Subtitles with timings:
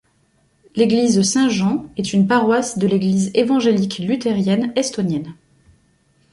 [0.75, 5.35] L'église Saint-Jean est une paroisse de l'Église évangélique-luthérienne estonienne.